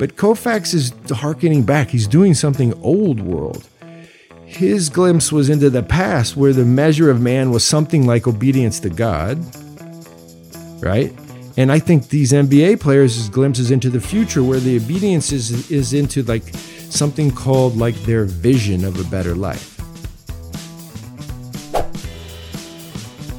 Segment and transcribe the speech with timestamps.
[0.00, 1.90] But Koufax is harkening back.
[1.90, 3.68] He's doing something old world.
[4.46, 8.80] His glimpse was into the past where the measure of man was something like obedience
[8.80, 9.38] to God,
[10.82, 11.12] right?
[11.58, 15.70] And I think these NBA players' is glimpses into the future where the obedience is,
[15.70, 16.48] is into like
[16.88, 19.76] something called like their vision of a better life.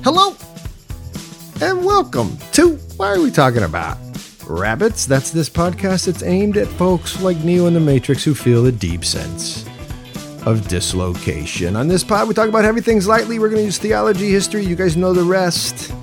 [0.03, 0.35] Hello
[1.59, 4.10] and welcome to Why Are We Talking About?
[4.51, 5.05] Rabbits.
[5.05, 8.71] That's this podcast that's aimed at folks like Neo in the Matrix who feel a
[8.71, 9.65] deep sense
[10.45, 11.75] of dislocation.
[11.75, 13.39] On this pod, we talk about heavy things lightly.
[13.39, 14.65] We're going to use theology, history.
[14.65, 15.93] You guys know the rest.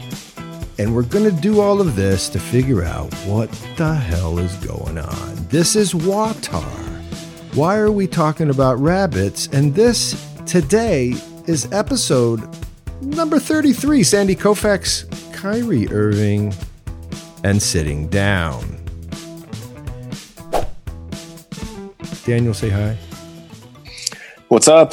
[0.78, 4.54] And we're going to do all of this to figure out what the hell is
[4.56, 5.34] going on.
[5.48, 6.62] This is WAWTAR.
[7.54, 9.48] Why are we talking about rabbits?
[9.48, 11.14] And this today
[11.46, 12.48] is episode
[13.00, 16.54] number 33 Sandy Koufax, Kyrie Irving,
[17.44, 18.84] and sitting down.
[22.24, 22.96] Daniel, say hi.
[24.48, 24.92] What's up?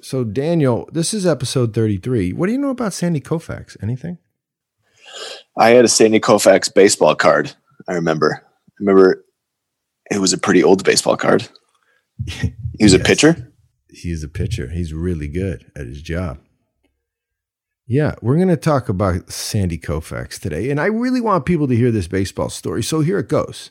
[0.00, 2.32] So, Daniel, this is episode 33.
[2.32, 3.76] What do you know about Sandy Koufax?
[3.82, 4.18] Anything?
[5.56, 7.52] I had a Sandy Koufax baseball card.
[7.88, 8.42] I remember.
[8.44, 9.24] I remember
[10.10, 11.48] it was a pretty old baseball card.
[12.78, 13.02] He was yes.
[13.02, 13.52] a pitcher.
[13.90, 14.68] He's a pitcher.
[14.68, 16.38] He's really good at his job.
[17.92, 20.70] Yeah, we're going to talk about Sandy Koufax today.
[20.70, 22.82] And I really want people to hear this baseball story.
[22.82, 23.70] So here it goes.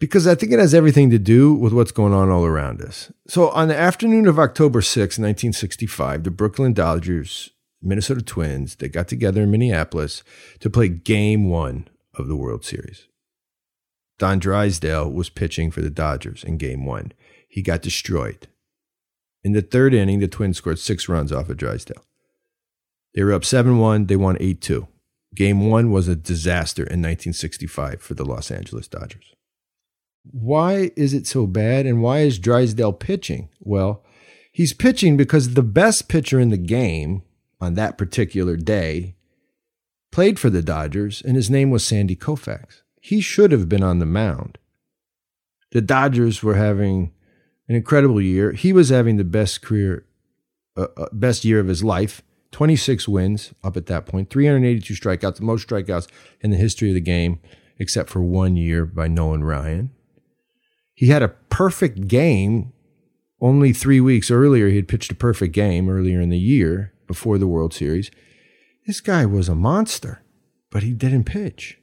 [0.00, 3.12] Because I think it has everything to do with what's going on all around us.
[3.28, 9.06] So on the afternoon of October 6, 1965, the Brooklyn Dodgers, Minnesota Twins, they got
[9.06, 10.24] together in Minneapolis
[10.58, 13.06] to play game one of the World Series.
[14.18, 17.12] Don Drysdale was pitching for the Dodgers in game one.
[17.46, 18.48] He got destroyed.
[19.44, 22.04] In the third inning, the Twins scored six runs off of Drysdale.
[23.14, 24.06] They were up 7 1.
[24.06, 24.88] They won 8 2.
[25.34, 29.34] Game one was a disaster in 1965 for the Los Angeles Dodgers.
[30.30, 33.48] Why is it so bad and why is Drysdale pitching?
[33.60, 34.04] Well,
[34.52, 37.22] he's pitching because the best pitcher in the game
[37.60, 39.16] on that particular day
[40.12, 42.82] played for the Dodgers, and his name was Sandy Koufax.
[43.00, 44.58] He should have been on the mound.
[45.72, 47.12] The Dodgers were having
[47.68, 48.52] an incredible year.
[48.52, 50.06] He was having the best career,
[50.76, 52.22] uh, uh, best year of his life.
[52.54, 56.06] 26 wins up at that point, 382 strikeouts, the most strikeouts
[56.40, 57.40] in the history of the game,
[57.80, 59.90] except for one year by Nolan Ryan.
[60.94, 62.72] He had a perfect game
[63.40, 64.68] only three weeks earlier.
[64.68, 68.12] He had pitched a perfect game earlier in the year before the World Series.
[68.86, 70.22] This guy was a monster,
[70.70, 71.80] but he didn't pitch.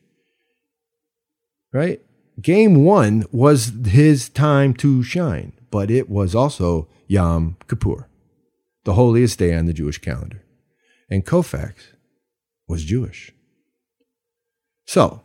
[1.73, 1.99] Right?
[2.41, 8.07] Game one was his time to shine, but it was also Yom Kippur,
[8.85, 10.45] the holiest day on the Jewish calendar
[11.11, 11.73] and Koufax
[12.67, 13.33] was Jewish.
[14.87, 15.21] So,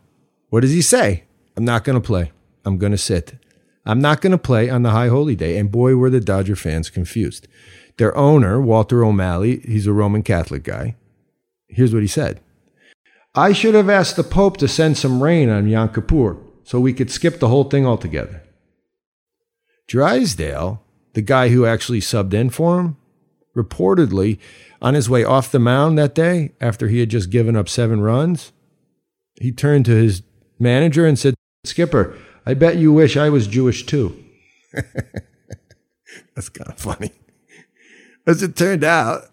[0.49, 1.23] what does he say?
[1.55, 2.31] I'm not going to play.
[2.65, 3.35] I'm going to sit.
[3.85, 5.57] I'm not going to play on the High Holy Day.
[5.57, 7.47] And boy, were the Dodger fans confused.
[7.97, 10.95] Their owner, Walter O'Malley, he's a Roman Catholic guy.
[11.69, 12.41] Here's what he said
[13.33, 16.93] I should have asked the Pope to send some rain on Yom Kippur so we
[16.93, 18.43] could skip the whole thing altogether.
[19.87, 20.83] Drysdale,
[21.13, 22.97] the guy who actually subbed in for him,
[23.57, 24.39] reportedly
[24.81, 28.01] on his way off the mound that day, after he had just given up seven
[28.01, 28.51] runs,
[29.41, 30.23] he turned to his
[30.59, 32.15] manager and said, Skipper,
[32.45, 34.23] I bet you wish I was Jewish too.
[36.35, 37.11] That's kind of funny.
[38.25, 39.23] As it turned out,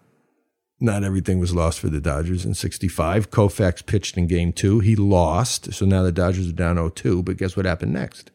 [0.79, 3.31] not everything was lost for the Dodgers in 65.
[3.31, 4.79] Koufax pitched in game two.
[4.79, 5.73] He lost.
[5.73, 7.23] So now the Dodgers are down 0 2.
[7.23, 8.31] But guess what happened next?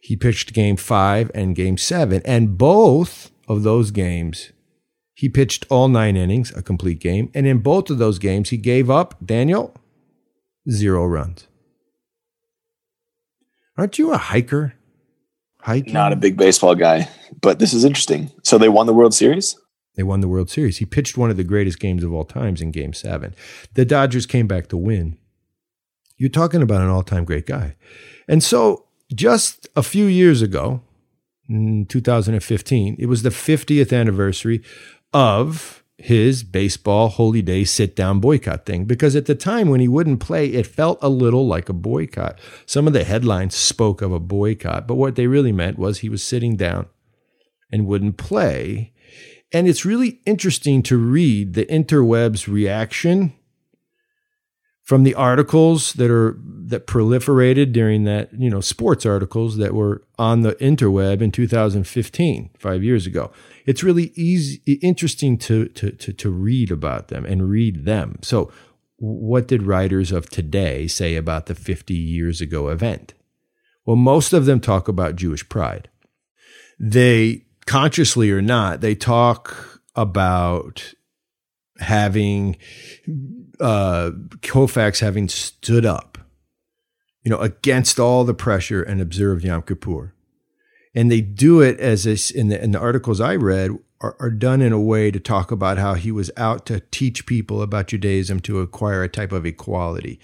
[0.00, 2.22] He pitched game five and game seven.
[2.24, 4.52] And both of those games,
[5.14, 7.30] he pitched all nine innings, a complete game.
[7.34, 9.74] And in both of those games, he gave up, Daniel,
[10.68, 11.46] zero runs.
[13.76, 14.74] Aren't you a hiker?
[15.60, 15.92] Hiking?
[15.92, 17.08] Not a big baseball guy,
[17.40, 18.30] but this is interesting.
[18.42, 19.56] So they won the World Series?
[19.96, 20.78] They won the World Series.
[20.78, 23.34] He pitched one of the greatest games of all times in game seven.
[23.74, 25.16] The Dodgers came back to win.
[26.16, 27.76] You're talking about an all time great guy.
[28.28, 30.82] And so just a few years ago,
[31.48, 34.62] in 2015, it was the 50th anniversary
[35.14, 38.84] of his baseball holy day sit down boycott thing.
[38.84, 42.38] Because at the time when he wouldn't play it felt a little like a boycott.
[42.66, 46.08] Some of the headlines spoke of a boycott but what they really meant was he
[46.08, 46.86] was sitting down
[47.70, 48.92] and wouldn't play.
[49.52, 53.32] And it's really interesting to read the interwebs reaction
[54.84, 60.02] from the articles that are that proliferated during that you know sports articles that were
[60.18, 63.32] on the interweb in 2015 5 years ago.
[63.66, 68.18] It's really easy interesting to to to, to read about them and read them.
[68.22, 68.52] So
[68.96, 73.14] what did writers of today say about the 50 years ago event?
[73.84, 75.88] Well, most of them talk about Jewish pride.
[76.78, 80.94] They consciously or not, they talk about
[81.78, 82.56] having
[83.60, 84.12] uh,
[85.00, 86.18] having stood up,
[87.22, 90.14] you know, against all the pressure and observed Yom Kippur.
[90.94, 94.30] And they do it as this in the, in the articles I read are, are
[94.30, 97.88] done in a way to talk about how he was out to teach people about
[97.88, 100.20] Judaism to acquire a type of equality.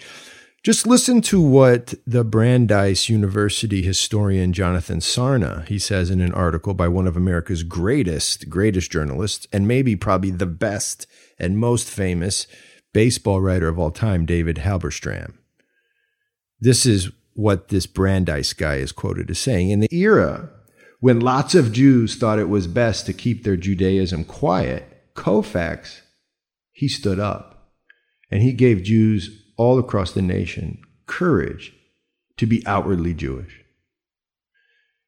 [0.63, 6.75] Just listen to what the Brandeis University historian Jonathan Sarna he says in an article
[6.75, 11.07] by one of America's greatest greatest journalists and maybe probably the best
[11.39, 12.47] and most famous
[12.93, 15.35] baseball writer of all time David Halberstam.
[16.61, 20.51] This is what this Brandeis guy is quoted as saying in the era
[21.01, 26.01] when lots of Jews thought it was best to keep their Judaism quiet Koufax
[26.73, 27.73] he stood up
[28.31, 31.73] and he gave Jews all across the nation courage
[32.37, 33.65] to be outwardly Jewish.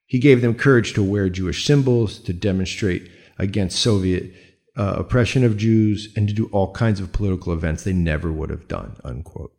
[0.04, 4.34] He gave them courage to wear Jewish symbols, to demonstrate against Soviet
[4.76, 8.50] uh, oppression of Jews, and to do all kinds of political events they never would
[8.50, 9.52] have done, unquote.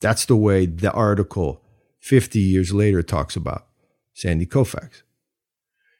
[0.00, 1.62] That's the way the article
[2.00, 3.66] 50 years later talks about
[4.14, 5.02] Sandy Koufax.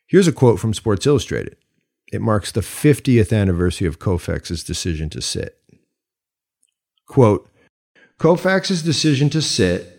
[0.07, 1.57] Here's a quote from Sports Illustrated.
[2.13, 5.59] It marks the 50th anniversary of Koufax's decision to sit.
[7.07, 7.49] Quote
[8.19, 9.95] Koufax's decision to sit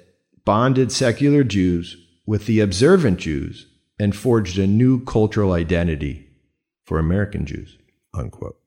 [0.45, 3.67] bonded secular Jews with the observant Jews
[3.99, 6.28] and forged a new cultural identity
[6.89, 7.77] for American Jews.
[8.15, 8.57] Unquote.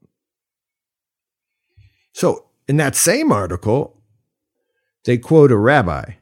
[2.13, 4.01] So, in that same article,
[5.05, 6.13] they quote a rabbi,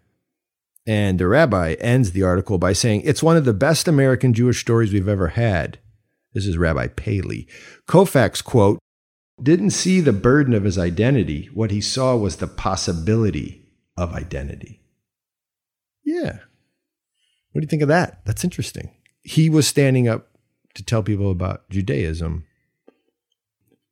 [0.87, 4.61] and the rabbi ends the article by saying, It's one of the best American Jewish
[4.61, 5.79] stories we've ever had.
[6.33, 7.47] This is Rabbi Paley.
[7.87, 8.79] Koufax, quote,
[9.43, 11.51] didn't see the burden of his identity.
[11.53, 13.67] What he saw was the possibility
[13.99, 14.81] of identity.
[16.03, 16.39] Yeah.
[17.53, 18.25] What do you think of that?
[18.25, 18.91] That's interesting.
[19.23, 20.30] He was standing up
[20.75, 22.45] to tell people about Judaism.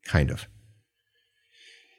[0.04, 0.48] Kind of.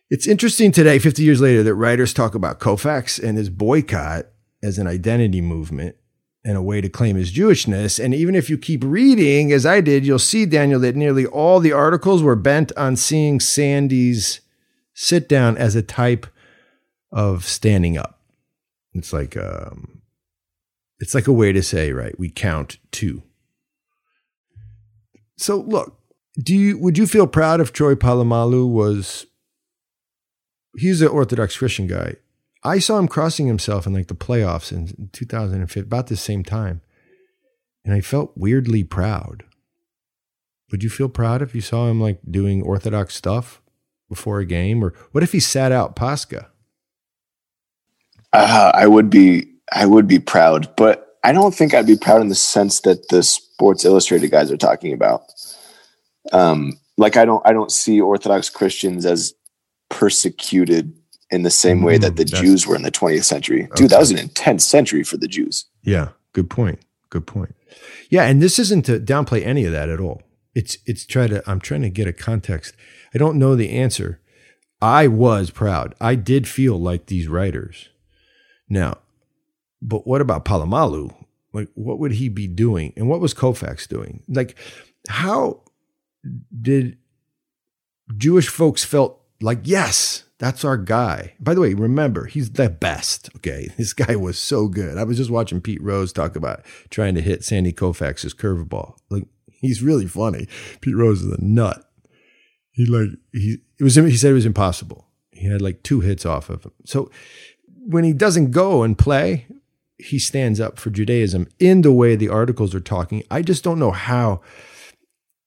[0.10, 4.26] It's interesting today, 50 years later, that writers talk about Koufax and his boycott
[4.64, 5.96] as an identity movement
[6.44, 8.04] and a way to claim his Jewishness.
[8.04, 11.60] And even if you keep reading, as I did, you'll see, Daniel, that nearly all
[11.60, 14.42] the articles were bent on seeing Sandy's
[14.94, 16.26] sit down as a type
[17.12, 18.20] of standing up.
[18.94, 20.02] It's like um,
[21.00, 22.18] it's like a way to say, right?
[22.20, 23.24] We count two.
[25.40, 25.98] So look,
[26.38, 29.26] do you would you feel proud if Troy Polamalu was?
[30.78, 32.16] He's an Orthodox Christian guy.
[32.64, 36.82] I saw him crossing himself in like the playoffs in 2005, about the same time.
[37.86, 39.46] And I felt weirdly proud.
[40.72, 43.62] Would you feel proud if you saw him like doing Orthodox stuff
[44.10, 44.84] before a game?
[44.84, 46.50] Or what if he sat out Pascha?
[48.34, 52.22] Uh, I would be, I would be proud, but I don't think I'd be proud
[52.22, 55.24] in the sense that the Sports Illustrated guys are talking about.
[56.32, 59.34] Um, like I don't, I don't see Orthodox Christians as
[59.90, 60.94] persecuted
[61.32, 63.62] in the same way that the mm, Jews were in the 20th century.
[63.62, 63.88] Dude, okay.
[63.88, 65.66] that was an intense century for the Jews.
[65.84, 66.80] Yeah, good point.
[67.10, 67.56] Good point.
[68.10, 70.24] Yeah, and this isn't to downplay any of that at all.
[70.56, 72.76] It's it's try to I'm trying to get a context.
[73.14, 74.20] I don't know the answer.
[74.82, 75.94] I was proud.
[76.02, 77.90] I did feel like these writers.
[78.68, 79.00] Now,
[79.82, 81.14] but what about Polamalu?
[81.54, 82.94] Like what would he be doing?
[82.96, 84.24] And what was Koufax doing?
[84.28, 84.58] Like
[85.08, 85.62] how
[86.62, 86.98] did
[88.18, 91.34] Jewish folks felt like yes, that's our guy.
[91.40, 93.30] By the way, remember, he's the best.
[93.36, 93.70] Okay.
[93.78, 94.98] This guy was so good.
[94.98, 98.98] I was just watching Pete Rose talk about trying to hit Sandy Koufax's curveball.
[99.10, 100.48] Like, he's really funny.
[100.82, 101.86] Pete Rose is a nut.
[102.72, 105.08] He like, he, it was, he said it was impossible.
[105.32, 106.72] He had like two hits off of him.
[106.86, 107.12] So
[107.86, 109.46] when he doesn't go and play,
[110.00, 113.24] he stands up for Judaism in the way the articles are talking.
[113.30, 114.42] I just don't know how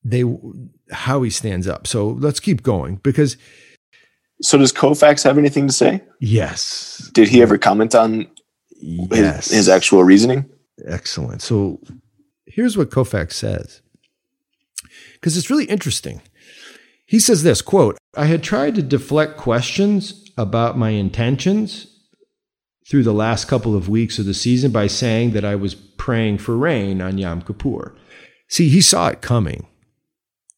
[0.04, 0.24] they,
[0.90, 1.86] how he stands up.
[1.86, 3.36] So let's keep going because
[4.42, 6.02] so does Koufax have anything to say?
[6.20, 7.10] Yes.
[7.14, 8.26] Did he ever comment on
[8.80, 9.48] yes.
[9.48, 10.50] his, his actual reasoning?
[10.84, 11.42] Excellent.
[11.42, 11.80] So
[12.46, 13.80] here's what Koufax says.
[15.14, 16.20] Because it's really interesting.
[17.06, 21.91] He says this quote, I had tried to deflect questions about my intentions
[22.88, 26.38] through the last couple of weeks of the season by saying that I was praying
[26.38, 27.96] for rain on Yom Kippur.
[28.48, 29.66] See, he saw it coming.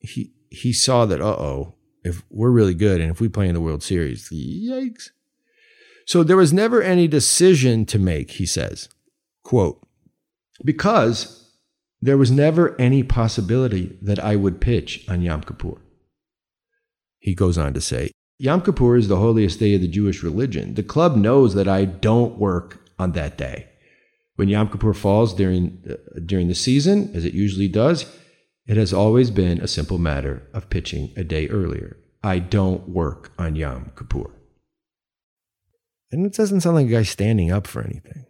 [0.01, 3.55] He he saw that, uh oh, if we're really good and if we play in
[3.55, 5.11] the World Series, yikes.
[6.07, 8.89] So there was never any decision to make, he says.
[9.43, 9.85] Quote,
[10.65, 11.51] because
[12.01, 15.81] there was never any possibility that I would pitch on Yom Kippur.
[17.19, 18.11] He goes on to say,
[18.45, 20.75] Yom Kippur is the holiest day of the Jewish religion.
[20.75, 23.69] The club knows that I don't work on that day.
[24.37, 28.05] When Yom Kippur falls during, uh, during the season, as it usually does,
[28.67, 31.97] it has always been a simple matter of pitching a day earlier.
[32.23, 34.31] I don't work on Yom Kippur.
[36.13, 38.27] And it doesn't sound like a guy standing up for anything.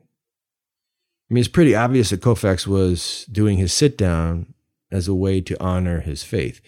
[1.28, 4.54] I mean, it's pretty obvious that Koufax was doing his sit down
[4.92, 6.60] as a way to honor his faith.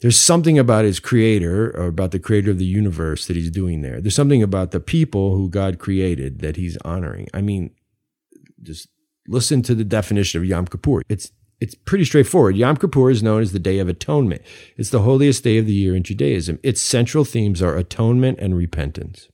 [0.00, 3.82] There's something about his creator or about the creator of the universe that he's doing
[3.82, 4.00] there.
[4.00, 7.28] There's something about the people who God created that he's honoring.
[7.32, 7.70] I mean,
[8.62, 8.88] just
[9.28, 11.02] listen to the definition of Yom Kippur.
[11.08, 12.56] It's it's pretty straightforward.
[12.56, 14.42] Yom Kippur is known as the Day of Atonement.
[14.76, 16.58] It's the holiest day of the year in Judaism.
[16.62, 19.28] Its central themes are atonement and repentance.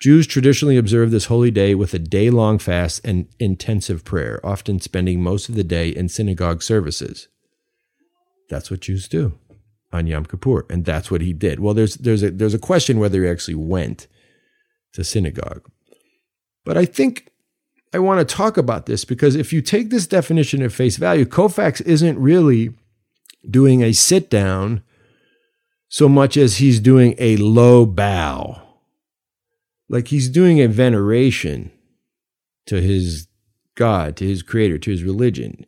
[0.00, 4.80] Jews traditionally observe this holy day with a day long fast and intensive prayer, often
[4.80, 7.28] spending most of the day in synagogue services.
[8.50, 9.38] That's what Jews do
[9.92, 11.60] on Yom Kippur, and that's what he did.
[11.60, 14.06] Well, there's there's a there's a question whether he actually went
[14.92, 15.70] to synagogue,
[16.64, 17.30] but I think
[17.94, 21.24] I want to talk about this because if you take this definition at face value,
[21.24, 22.74] Koufax isn't really
[23.48, 24.82] doing a sit down
[25.88, 28.60] so much as he's doing a low bow
[29.90, 31.72] like he's doing a veneration
[32.66, 33.26] to his
[33.74, 35.66] God, to his creator, to his religion.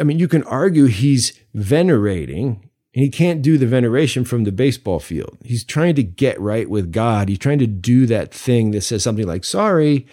[0.00, 4.52] I mean, you can argue he's venerating, and he can't do the veneration from the
[4.52, 5.36] baseball field.
[5.44, 7.28] He's trying to get right with God.
[7.28, 10.06] He's trying to do that thing that says something like, sorry,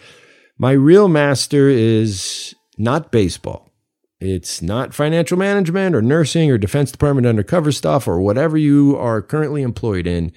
[0.57, 3.71] my real master is not baseball.
[4.19, 9.21] It's not financial management or nursing or Defense Department undercover stuff or whatever you are
[9.21, 10.31] currently employed in.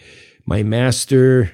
[0.47, 1.52] My master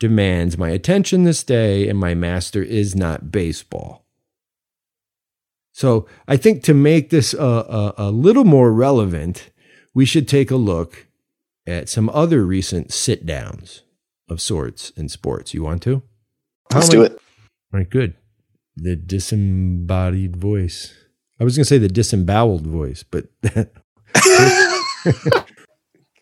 [0.00, 4.07] demands my attention this day, and my master is not baseball.
[5.78, 9.50] So I think to make this a, a, a little more relevant,
[9.94, 11.06] we should take a look
[11.68, 13.84] at some other recent sit downs
[14.28, 15.54] of sorts in sports.
[15.54, 16.02] You want to?
[16.74, 17.12] Let's do it.
[17.12, 18.14] All right, good.
[18.74, 20.94] The disembodied voice.
[21.38, 23.26] I was going to say the disemboweled voice, but.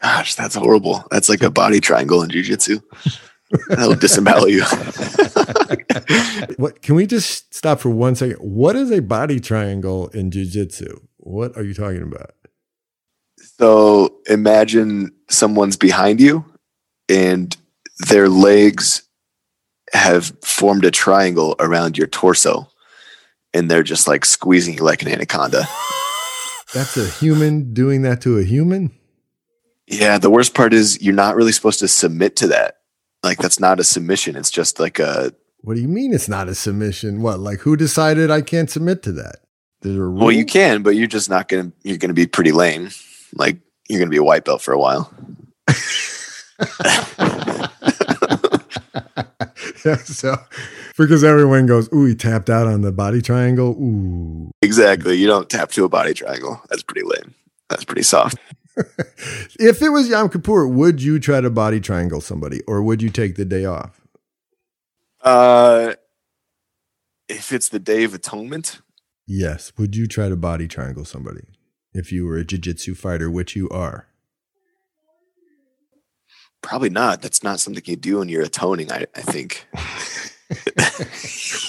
[0.03, 1.03] Gosh, that's horrible.
[1.11, 2.83] That's like a body triangle in jujitsu.
[3.71, 4.65] That'll disembowel you.
[6.57, 8.37] what can we just stop for one second?
[8.37, 11.01] What is a body triangle in jiu-jitsu?
[11.19, 12.33] What are you talking about?
[13.59, 16.45] So imagine someone's behind you
[17.09, 17.57] and
[18.09, 19.03] their legs
[19.93, 22.69] have formed a triangle around your torso
[23.55, 25.65] and they're just like squeezing you like an anaconda.
[26.75, 28.91] That's a human doing that to a human?
[29.87, 32.79] Yeah, the worst part is you're not really supposed to submit to that
[33.27, 34.37] like that's not a submission.
[34.37, 35.35] It's just like a.
[35.61, 37.23] What do you mean it's not a submission?
[37.23, 39.37] What like who decided I can't submit to that?
[39.83, 40.27] There's a rule?
[40.27, 41.73] Well, you can, but you're just not gonna.
[41.83, 42.91] You're gonna be pretty lame.
[43.35, 43.59] Like
[43.89, 45.13] you're gonna be a white belt for a while.
[49.85, 50.39] yeah, so
[50.97, 53.71] because everyone goes, ooh, he tapped out on the body triangle.
[53.73, 54.51] Ooh.
[54.63, 55.17] Exactly.
[55.17, 56.61] You don't tap to a body triangle.
[56.69, 57.35] That's pretty lame.
[57.69, 58.39] That's pretty soft.
[59.59, 63.11] if it was Yom Kippur, would you try to body triangle somebody or would you
[63.11, 64.01] take the day off?
[65.27, 65.95] Uh,
[67.29, 68.81] if it's the Day of Atonement?
[69.27, 69.73] Yes.
[69.77, 71.43] Would you try to body triangle somebody
[71.93, 74.07] if you were a jiu jitsu fighter, which you are?
[76.63, 77.23] Probably not.
[77.23, 79.67] That's not something you do when you're atoning, I, I think.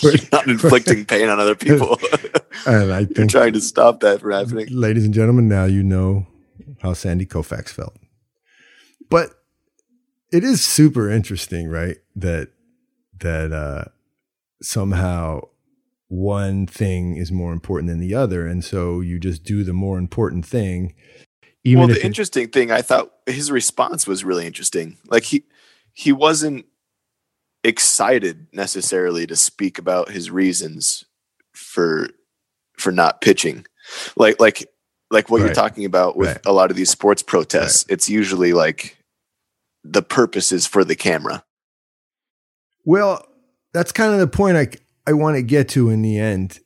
[0.03, 1.99] We're not inflicting pain on other people.
[2.67, 4.67] and I think you're trying to stop that from happening.
[4.69, 6.27] Ladies and gentlemen, now you know
[6.83, 7.95] how Sandy Koufax felt.
[9.09, 9.31] But
[10.31, 11.97] it is super interesting, right?
[12.15, 12.49] That
[13.19, 13.85] that uh,
[14.61, 15.41] somehow
[16.07, 19.97] one thing is more important than the other, and so you just do the more
[19.97, 20.93] important thing.
[21.63, 24.97] Even well, the interesting thing, I thought his response was really interesting.
[25.07, 25.43] Like he
[25.93, 26.65] he wasn't
[27.63, 31.03] excited necessarily to speak about his reasons
[31.53, 32.09] for
[32.77, 33.65] for not pitching.
[34.15, 34.67] Like like
[35.09, 35.47] like what right.
[35.47, 36.45] you're talking about with right.
[36.45, 37.93] a lot of these sports protests right.
[37.93, 38.97] it's usually like
[39.83, 41.43] the purpose is for the camera
[42.87, 43.23] well
[43.73, 44.67] that's kind of the point i
[45.05, 46.59] i want to get to in the end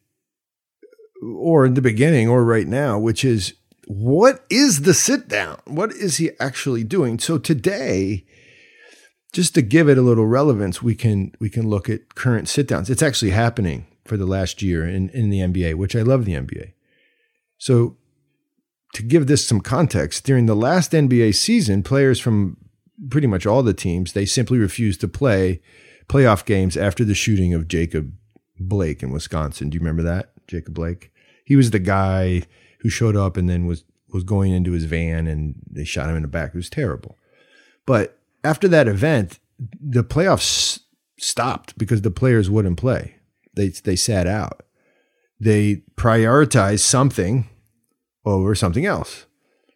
[1.22, 3.54] or in the beginning or right now which is
[3.88, 5.60] what is the sit down?
[5.66, 7.20] What is he actually doing?
[7.20, 8.26] So today
[9.34, 12.68] just to give it a little relevance we can we can look at current sit
[12.68, 12.90] downs.
[12.90, 16.34] It's actually happening for the last year in, in the nba which i love the
[16.34, 16.74] nba
[17.58, 17.98] so
[18.94, 22.58] to give this some context, during the last NBA season, players from
[23.10, 25.62] pretty much all the teams they simply refused to play
[26.12, 28.14] playoff games after the shooting of Jacob
[28.60, 29.70] Blake in Wisconsin.
[29.70, 31.12] Do you remember that, Jacob Blake?
[31.46, 32.44] He was the guy
[32.82, 36.18] who showed up and then was was going into his van and they shot him
[36.18, 36.50] in the back.
[36.54, 37.18] It was terrible.
[37.86, 40.82] But after that event, the playoffs
[41.18, 43.16] stopped because the players wouldn't play.
[43.54, 44.64] They they sat out.
[45.40, 47.50] They prioritized something
[48.26, 49.28] over something else.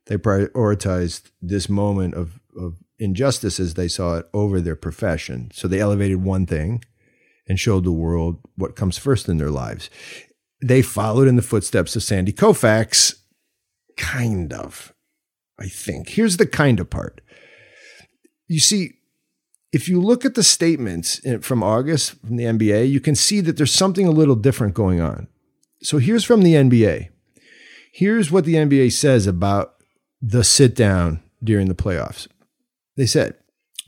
[0.07, 5.51] They prioritized this moment of, of injustice as they saw it over their profession.
[5.53, 6.83] So they elevated one thing
[7.47, 9.89] and showed the world what comes first in their lives.
[10.63, 13.15] They followed in the footsteps of Sandy Koufax,
[13.97, 14.93] kind of,
[15.59, 16.09] I think.
[16.09, 17.21] Here's the kind of part.
[18.47, 18.93] You see,
[19.71, 23.57] if you look at the statements from August from the NBA, you can see that
[23.57, 25.27] there's something a little different going on.
[25.81, 27.09] So here's from the NBA.
[27.91, 29.75] Here's what the NBA says about
[30.21, 32.27] the sit down during the playoffs.
[32.97, 33.35] They said,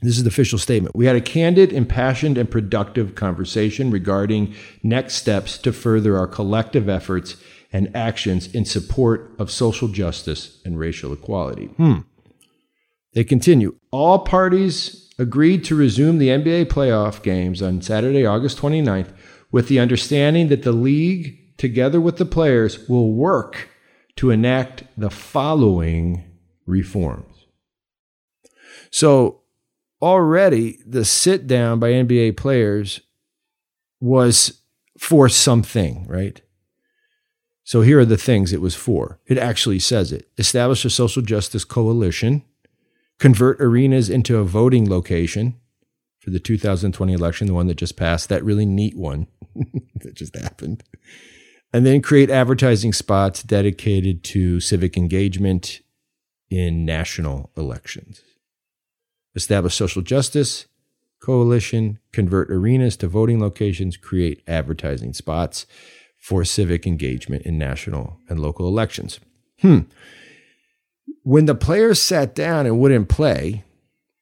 [0.00, 0.94] this is the official statement.
[0.94, 6.88] We had a candid, impassioned, and productive conversation regarding next steps to further our collective
[6.88, 7.36] efforts
[7.72, 11.66] and actions in support of social justice and racial equality.
[11.66, 12.00] Hmm.
[13.14, 13.76] They continue.
[13.90, 19.12] All parties agreed to resume the NBA playoff games on Saturday, August 29th,
[19.50, 23.68] with the understanding that the league, together with the players, will work
[24.16, 26.24] to enact the following
[26.66, 27.37] reforms.
[28.90, 29.42] So
[30.00, 33.00] already the sit down by NBA players
[34.00, 34.60] was
[34.98, 36.40] for something, right?
[37.64, 39.20] So here are the things it was for.
[39.26, 42.42] It actually says it establish a social justice coalition,
[43.18, 45.58] convert arenas into a voting location
[46.18, 49.26] for the 2020 election, the one that just passed, that really neat one
[49.96, 50.82] that just happened.
[51.72, 55.82] And then create advertising spots dedicated to civic engagement
[56.48, 58.22] in national elections
[59.38, 60.66] establish social justice
[61.20, 65.66] coalition, convert arenas to voting locations, create advertising spots
[66.16, 69.20] for civic engagement in national and local elections.
[69.60, 69.80] Hmm.
[71.22, 73.64] When the players sat down and wouldn't play,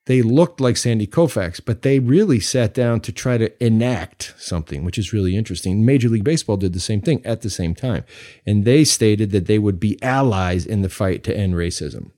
[0.06, 4.85] they looked like Sandy Koufax, but they really sat down to try to enact something,
[4.85, 5.85] which is really interesting.
[5.85, 8.04] Major League Baseball did the same thing at the same time.
[8.46, 12.12] And they stated that they would be allies in the fight to end racism.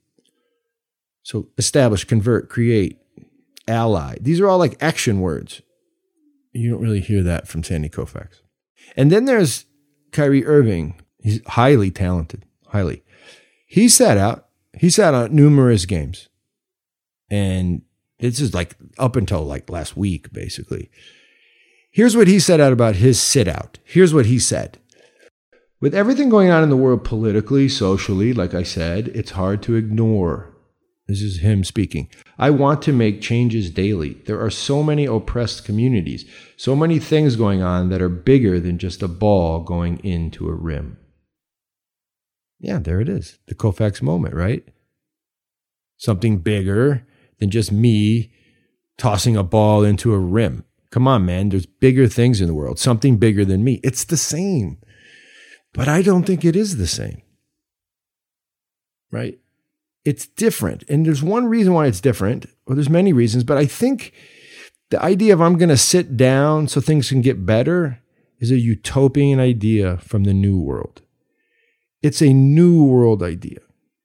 [1.22, 2.98] So establish, convert, create,
[3.68, 4.16] ally.
[4.20, 5.62] These are all like action words.
[6.52, 8.40] You don't really hear that from Sandy Koufax.
[8.96, 9.66] And then there's
[10.12, 11.00] Kyrie Irving.
[11.20, 13.04] He's highly talented, highly.
[13.66, 14.46] He sat out.
[14.72, 16.28] He sat out numerous games.
[17.30, 17.82] And
[18.18, 20.90] this is like up until like last week, basically.
[21.90, 23.78] Here's what he said out about his sit out.
[23.84, 24.78] Here's what he said.
[25.80, 29.76] With everything going on in the world politically, socially, like I said, it's hard to
[29.76, 30.54] ignore
[31.08, 32.10] this is him speaking.
[32.38, 34.14] I want to make changes daily.
[34.26, 36.26] There are so many oppressed communities,
[36.58, 40.54] so many things going on that are bigger than just a ball going into a
[40.54, 40.98] rim.
[42.60, 43.38] Yeah, there it is.
[43.46, 44.62] The Koufax moment, right?
[45.96, 47.06] Something bigger
[47.38, 48.32] than just me
[48.98, 50.64] tossing a ball into a rim.
[50.90, 51.48] Come on, man.
[51.48, 53.80] There's bigger things in the world, something bigger than me.
[53.82, 54.78] It's the same.
[55.72, 57.22] But I don't think it is the same.
[59.10, 59.38] Right?
[60.08, 60.84] It's different.
[60.88, 64.14] And there's one reason why it's different, or there's many reasons, but I think
[64.88, 68.00] the idea of I'm going to sit down so things can get better
[68.38, 71.02] is a utopian idea from the new world.
[72.02, 73.58] It's a new world idea.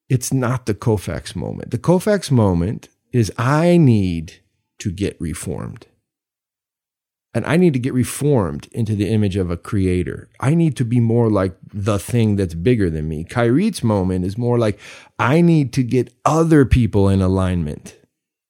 [0.10, 1.72] It's not the Koufax moment.
[1.72, 4.42] The Koufax moment is I need
[4.80, 5.88] to get reformed.
[7.34, 10.30] And I need to get reformed into the image of a creator.
[10.40, 13.24] I need to be more like the thing that's bigger than me.
[13.24, 14.80] Kyrie's moment is more like
[15.18, 17.98] I need to get other people in alignment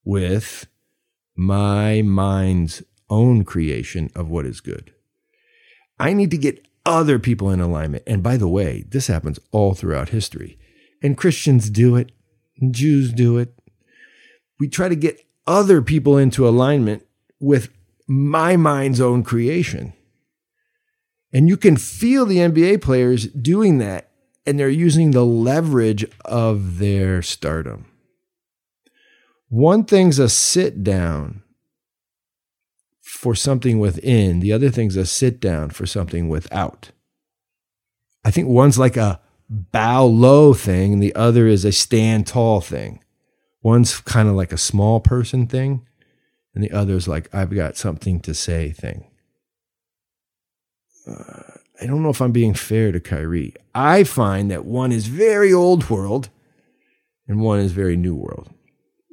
[0.04, 0.68] with
[1.36, 4.94] my mind's own creation of what is good.
[6.00, 8.04] I need to get other people in alignment.
[8.06, 10.60] And by the way, this happens all throughout history.
[11.02, 12.12] And Christians do it,
[12.72, 13.54] Jews do it.
[14.60, 17.06] We try to get other people into alignment
[17.40, 17.70] with
[18.08, 19.94] my mind's own creation.
[21.32, 24.10] And you can feel the NBA players doing that,
[24.46, 27.86] and they're using the leverage of their stardom.
[29.50, 31.42] One thing's a sit down
[33.02, 36.92] for something within, the other thing's a sit down for something without.
[38.26, 42.62] I think one's like a bow low thing, and the other is a stand tall
[42.62, 43.04] thing.
[43.62, 45.86] One's kind of like a small person thing,
[46.54, 49.06] and the other's like, I've got something to say thing.
[51.08, 51.44] Uh,
[51.82, 53.56] I don't know if I'm being fair to Kyrie.
[53.74, 56.30] I find that one is very old world
[57.28, 58.50] and one is very new world.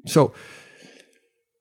[0.07, 0.33] So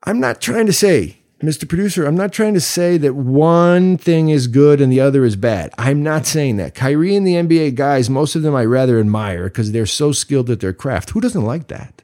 [0.04, 1.68] I'm not trying to say, Mr.
[1.68, 5.38] Producer, I'm not trying to say that one thing is good and the other is
[5.38, 5.74] bad.
[5.78, 6.76] I'm not saying that.
[6.76, 10.50] Kyrie and the NBA guys, most of them I rather admire because they're so skilled
[10.50, 11.12] at their craft.
[11.12, 11.99] Who doesn't like that?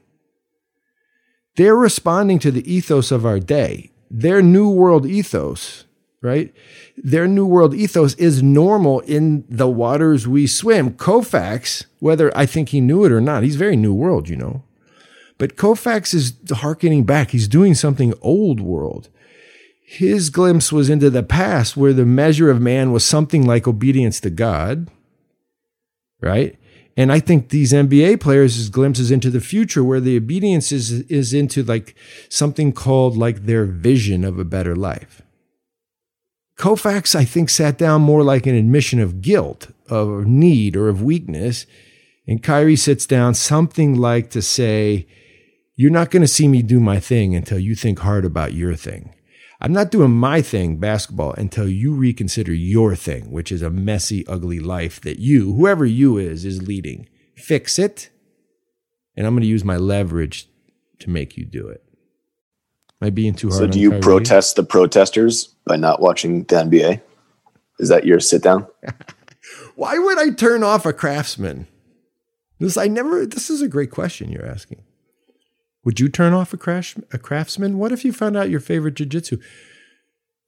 [1.56, 3.90] They're responding to the ethos of our day.
[4.10, 5.84] Their new world ethos,
[6.22, 6.54] right?
[6.96, 10.92] Their New World ethos is normal in the waters we swim.
[10.94, 14.62] Koufax, whether I think he knew it or not, he's very New World, you know.
[15.38, 17.30] But Koufax is harkening back.
[17.30, 19.10] He's doing something old world.
[19.84, 24.18] His glimpse was into the past where the measure of man was something like obedience
[24.20, 24.88] to God,
[26.20, 26.58] right?
[26.96, 31.02] And I think these NBA players is glimpses into the future where the obedience is,
[31.02, 31.94] is into like
[32.30, 35.20] something called like their vision of a better life.
[36.56, 41.02] Koufax, I think, sat down more like an admission of guilt, of need, or of
[41.02, 41.66] weakness.
[42.26, 45.06] And Kyrie sits down something like to say,
[45.74, 48.74] You're not going to see me do my thing until you think hard about your
[48.74, 49.12] thing.
[49.60, 54.26] I'm not doing my thing, basketball, until you reconsider your thing, which is a messy,
[54.26, 57.08] ugly life that you, whoever you is, is leading.
[57.36, 58.10] Fix it.
[59.16, 60.48] And I'm going to use my leverage
[60.98, 61.82] to make you do it.
[63.00, 63.58] Am I being too hard?
[63.58, 64.02] So, do you Kyrie?
[64.02, 67.00] protest the protesters by not watching the NBA?
[67.78, 68.66] Is that your sit down?
[69.74, 71.66] Why would I turn off a craftsman?
[72.58, 73.26] This I never.
[73.26, 74.82] This is a great question you're asking.
[75.86, 77.78] Would you turn off a crash a craftsman?
[77.78, 79.40] What if you found out your favorite jujitsu?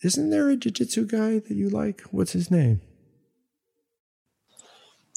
[0.02, 2.00] Isn't there a jujitsu guy that you like?
[2.10, 2.80] What's his name?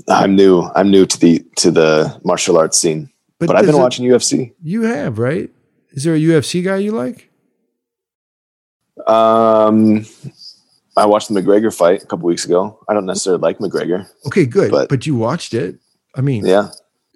[0.07, 0.69] I'm new.
[0.75, 4.05] I'm new to the to the martial arts scene, but, but I've been it, watching
[4.05, 4.53] UFC.
[4.61, 5.49] You have, right?
[5.93, 7.31] Is there a UFC guy you like?
[9.07, 10.05] Um,
[10.95, 12.79] I watched the McGregor fight a couple weeks ago.
[12.87, 14.07] I don't necessarily like McGregor.
[14.27, 14.69] Okay, good.
[14.69, 15.79] But, but you watched it.
[16.15, 16.69] I mean, yeah.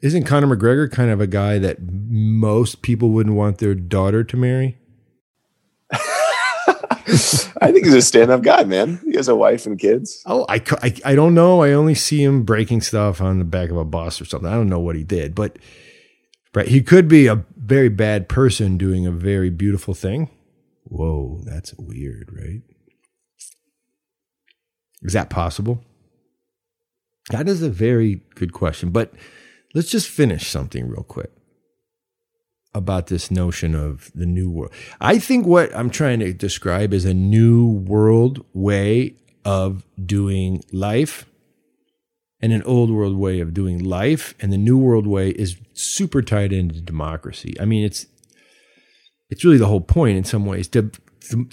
[0.05, 4.37] Isn't Conor McGregor kind of a guy that most people wouldn't want their daughter to
[4.37, 4.77] marry?
[5.91, 9.01] I think he's a stand-up guy, man.
[9.03, 10.21] He has a wife and kids.
[10.27, 11.63] Oh, I, I, I don't know.
[11.63, 14.47] I only see him breaking stuff on the back of a bus or something.
[14.47, 15.57] I don't know what he did, but
[16.53, 20.29] right, he could be a very bad person doing a very beautiful thing.
[20.83, 22.61] Whoa, that's weird, right?
[25.01, 25.83] Is that possible?
[27.31, 28.91] That is a very good question.
[28.91, 29.11] But
[29.75, 31.31] let's just finish something real quick
[32.73, 34.73] about this notion of the new world.
[34.99, 41.25] I think what I'm trying to describe is a new world way of doing life
[42.41, 44.33] and an old world way of doing life.
[44.39, 47.55] And the new world way is super tied into democracy.
[47.59, 48.07] I mean, it's
[49.29, 50.67] it's really the whole point in some ways.
[50.67, 50.91] De-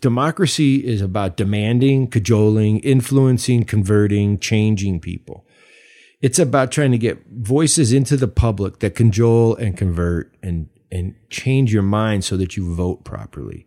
[0.01, 5.47] democracy is about demanding, cajoling, influencing, converting, changing people.
[6.23, 11.15] It's about trying to get voices into the public that cajole and convert and and
[11.31, 13.67] change your mind so that you vote properly.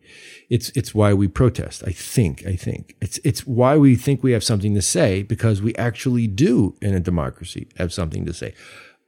[0.49, 1.83] It's it's why we protest.
[1.85, 2.45] I think.
[2.45, 6.27] I think it's it's why we think we have something to say because we actually
[6.27, 8.53] do in a democracy have something to say.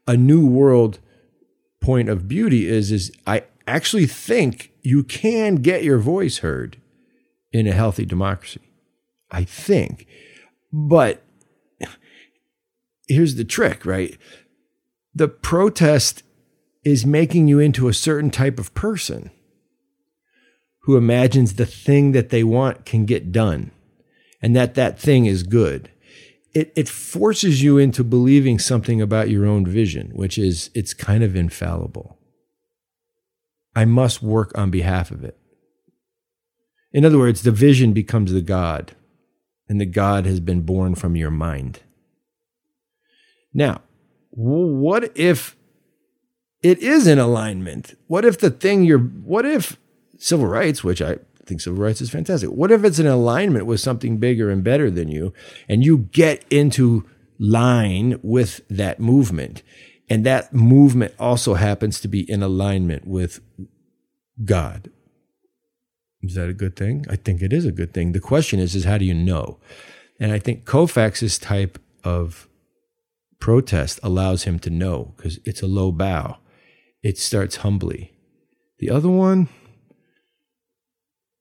[0.07, 0.99] A new world
[1.79, 6.77] point of beauty is is I actually think you can get your voice heard
[7.53, 8.61] in a healthy democracy.
[9.29, 10.07] I think.
[10.73, 11.23] But
[13.07, 14.17] here's the trick, right?
[15.13, 16.23] The protest
[16.83, 19.31] is making you into a certain type of person
[20.81, 23.71] who imagines the thing that they want can get done
[24.41, 25.89] and that that thing is good.
[26.53, 31.23] It, it forces you into believing something about your own vision, which is it's kind
[31.23, 32.17] of infallible.
[33.75, 35.37] I must work on behalf of it.
[36.91, 38.95] In other words, the vision becomes the God,
[39.67, 41.81] and the God has been born from your mind.
[43.57, 43.81] Now,
[44.29, 45.57] what if
[46.61, 47.97] it is in alignment?
[48.05, 49.79] What if the thing you're, what if
[50.19, 53.79] civil rights, which I think civil rights is fantastic, what if it's in alignment with
[53.79, 55.33] something bigger and better than you,
[55.67, 59.63] and you get into line with that movement?
[60.07, 63.41] And that movement also happens to be in alignment with
[64.45, 64.91] God.
[66.21, 67.05] Is that a good thing?
[67.09, 68.11] I think it is a good thing.
[68.11, 69.57] The question is, is how do you know?
[70.19, 72.46] And I think Koufax's type of
[73.39, 76.37] protest allows him to know because it's a low bow.
[77.03, 78.13] It starts humbly.
[78.79, 79.49] The other one,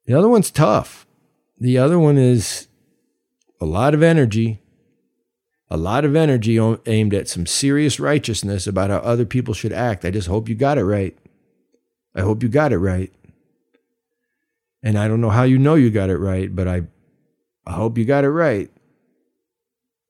[0.07, 1.07] the other one's tough.
[1.59, 2.69] The other one is
[3.61, 4.63] a lot of energy,
[5.71, 10.05] a lot of energy aimed at some serious righteousness about how other people should act.
[10.05, 11.17] I just hope you got it right.
[12.15, 13.13] I hope you got it right.
[14.83, 16.83] And I don't know how you know you got it right, but I,
[17.67, 18.71] I hope you got it right.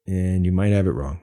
[0.06, 1.20] And you might have it wrong.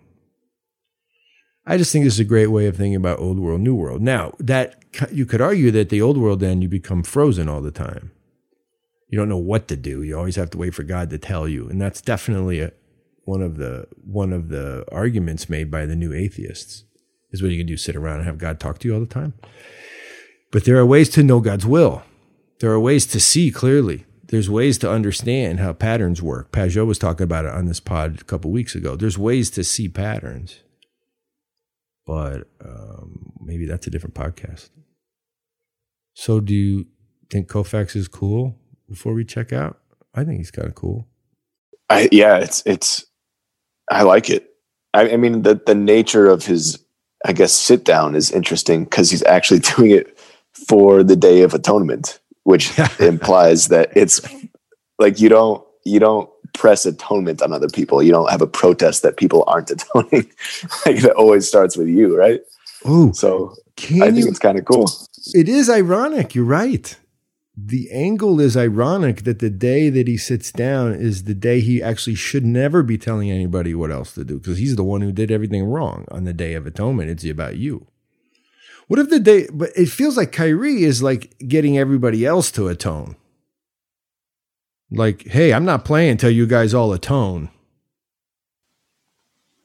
[1.65, 4.01] I just think this is a great way of thinking about old world, new world.
[4.01, 7.71] Now, that you could argue that the old world then you become frozen all the
[7.71, 8.11] time.
[9.09, 10.01] You don't know what to do.
[10.01, 11.69] You always have to wait for God to tell you.
[11.69, 12.71] And that's definitely a,
[13.25, 16.83] one of the one of the arguments made by the new atheists.
[17.31, 19.05] Is what you can do sit around and have God talk to you all the
[19.07, 19.33] time.
[20.51, 22.03] But there are ways to know God's will.
[22.59, 24.05] There are ways to see clearly.
[24.27, 26.51] there's ways to understand how patterns work.
[26.51, 28.95] Pageau was talking about it on this pod a couple weeks ago.
[28.95, 30.61] There's ways to see patterns,
[32.05, 34.69] but um, maybe that's a different podcast.
[36.13, 36.87] So, do you
[37.29, 38.57] think Koufax is cool?
[38.89, 39.79] Before we check out,
[40.13, 41.07] I think he's kind of cool.
[41.89, 43.05] I yeah, it's it's.
[43.89, 44.49] I like it.
[44.93, 46.83] I, I mean, the the nature of his,
[47.25, 50.17] I guess, sit down is interesting because he's actually doing it
[50.67, 54.21] for the Day of Atonement, which implies that it's
[54.99, 58.01] like you don't you don't press atonement on other people.
[58.01, 60.31] You don't have a protest that people aren't atoning.
[60.85, 62.41] like that always starts with you, right?
[62.85, 64.89] Oh, so I think you, it's kind of cool.
[65.33, 66.35] It is ironic.
[66.35, 66.95] You're right.
[67.55, 71.83] The angle is ironic that the day that he sits down is the day he
[71.83, 75.11] actually should never be telling anybody what else to do because he's the one who
[75.11, 77.11] did everything wrong on the Day of Atonement.
[77.11, 77.85] It's about you.
[78.87, 82.67] What if the day, but it feels like Kyrie is like getting everybody else to
[82.67, 83.15] atone.
[84.91, 87.49] Like, hey, I'm not playing until you guys all atone.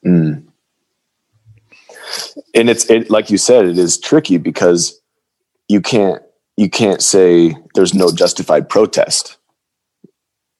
[0.05, 0.45] Mm.
[2.55, 4.99] And it's it like you said, it is tricky because
[5.67, 6.21] you can't
[6.57, 9.37] you can't say there's no justified protest.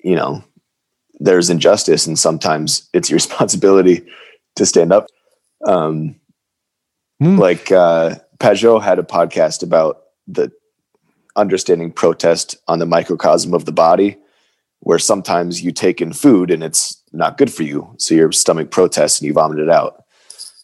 [0.03, 0.43] You know,
[1.19, 4.05] there's injustice, and sometimes it's your responsibility
[4.55, 5.07] to stand up.
[5.65, 6.15] Um,
[7.21, 7.37] mm.
[7.37, 10.51] Like uh, Pageau had a podcast about the
[11.35, 14.17] understanding protest on the microcosm of the body,
[14.81, 18.71] where sometimes you take in food and it's not good for you, so your stomach
[18.71, 20.03] protests and you vomit it out.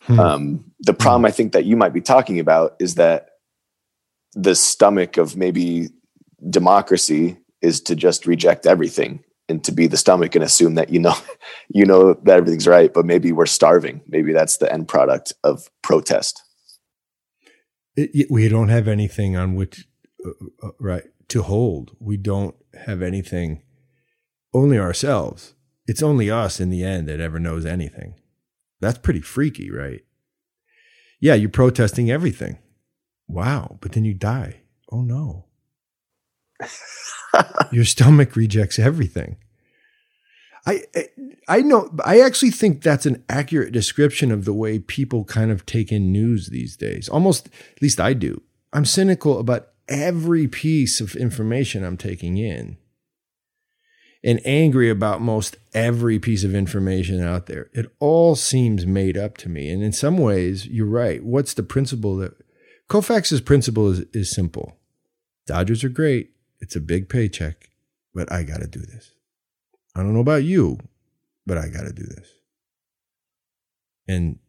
[0.02, 0.20] Hmm.
[0.20, 1.28] Um, the problem hmm.
[1.28, 3.30] I think that you might be talking about is that
[4.34, 5.90] the stomach of maybe
[6.50, 11.00] democracy is to just reject everything and to be the stomach and assume that you
[11.00, 11.16] know
[11.70, 15.70] you know that everything's right but maybe we're starving maybe that's the end product of
[15.82, 16.42] protest
[17.96, 19.88] it, we don't have anything on which
[20.26, 23.62] uh, uh, right to hold we don't have anything
[24.56, 25.54] only ourselves.
[25.88, 28.16] It's only us in the end that ever knows anything.
[28.80, 30.02] That's pretty freaky right?
[31.20, 32.58] Yeah you're protesting everything.
[33.28, 34.62] Wow but then you die.
[34.92, 35.46] Oh no.
[37.72, 39.38] Your stomach rejects everything.
[40.68, 40.84] I,
[41.48, 45.66] I know I actually think that's an accurate description of the way people kind of
[45.66, 47.08] take in news these days.
[47.08, 48.42] Almost at least I do.
[48.74, 52.78] I'm cynical about every piece of information I'm taking in.
[54.26, 57.70] And angry about most every piece of information out there.
[57.74, 59.70] It all seems made up to me.
[59.70, 61.24] And in some ways, you're right.
[61.24, 62.34] What's the principle that
[62.90, 64.78] Koufax's principle is, is simple.
[65.46, 66.32] Dodgers are great.
[66.60, 67.70] It's a big paycheck,
[68.14, 69.12] but I got to do this.
[69.96, 70.80] I don't know about you,
[71.46, 72.28] but I got to do this.
[74.08, 74.40] And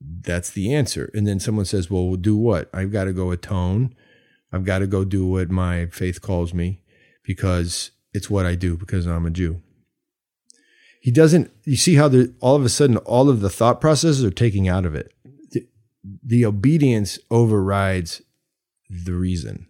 [0.00, 1.10] that's the answer.
[1.14, 2.68] And then someone says, well, we'll do what?
[2.74, 3.94] I've got to go atone.
[4.52, 6.82] I've got to go do what my faith calls me
[7.22, 9.60] because it's what I do because I'm a Jew.
[11.00, 14.30] He doesn't, you see how all of a sudden all of the thought processes are
[14.30, 15.12] taking out of it.
[15.50, 15.66] The,
[16.24, 18.22] the obedience overrides
[18.88, 19.66] the reason.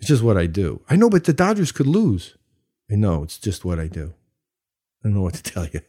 [0.00, 0.80] It's just what I do.
[0.88, 2.36] I know, but the Dodgers could lose.
[2.90, 4.14] I know it's just what I do.
[5.04, 5.82] I don't know what to tell you.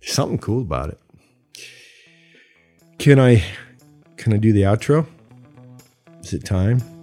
[0.00, 1.00] There's something cool about it.
[2.98, 3.44] Can I
[4.16, 5.06] can I do the outro?
[6.22, 6.93] Is it time?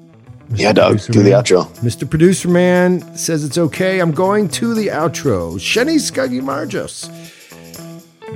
[0.51, 0.59] Mr.
[0.59, 1.25] Yeah, Doug, Producer do man?
[1.25, 1.67] the outro.
[1.79, 2.09] Mr.
[2.09, 3.99] Producer Man says it's okay.
[3.99, 5.55] I'm going to the outro.
[5.55, 7.09] Sheni Skuggy Marjos.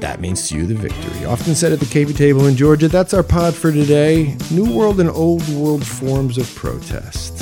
[0.02, 1.26] That means to you the victory.
[1.26, 4.36] Often said at the KV table in Georgia, that's our pod for today.
[4.52, 7.42] New World and Old World forms of protest.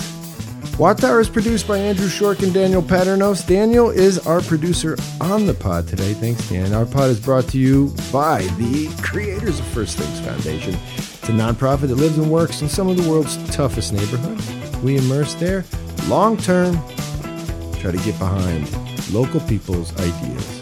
[0.80, 3.46] Watt is produced by Andrew Shork and Daniel Padrnos.
[3.48, 6.14] Daniel is our producer on the pod today.
[6.14, 6.74] Thanks, Dan.
[6.74, 10.74] Our pod is brought to you by the creators of First Things Foundation.
[10.98, 14.53] It's a nonprofit that lives and works in some of the world's toughest neighborhoods.
[14.84, 15.64] We immerse there
[16.08, 16.76] long term,
[17.80, 18.70] try to get behind
[19.14, 20.60] local people's ideas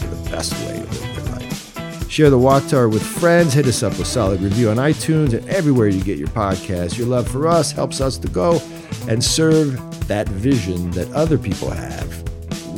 [0.00, 2.10] for the best way to live their life.
[2.10, 3.52] Share the Tower with friends.
[3.52, 6.96] Hit us up with solid review on iTunes and everywhere you get your podcast.
[6.96, 8.60] Your love for us helps us to go
[9.08, 12.22] and serve that vision that other people have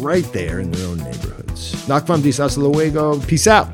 [0.03, 1.75] right there in their own neighborhoods.
[1.87, 3.21] Nakvam dis hasta luego.
[3.21, 3.69] Peace out.